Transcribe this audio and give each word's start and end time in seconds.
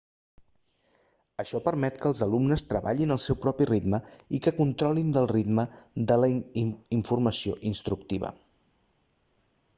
això 1.43 1.59
permet 1.65 1.99
que 2.05 2.09
els 2.11 2.21
alumnes 2.27 2.65
treballin 2.71 3.15
al 3.17 3.21
seu 3.25 3.37
propi 3.43 3.67
ritme 3.71 4.01
i 4.39 4.41
que 4.47 4.55
controlin 4.63 5.13
del 5.19 5.31
ritme 5.35 5.67
de 6.13 6.19
la 6.25 6.33
informació 7.01 7.57
instructiva 7.75 8.33